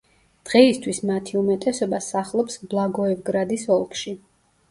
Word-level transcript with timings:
დღეისთვის 0.49 1.01
მათი 1.09 1.35
უმეტესობა 1.41 1.99
სახლობს 2.05 2.57
ბლაგოევგრადის 2.71 3.67
ოლქში. 3.77 4.15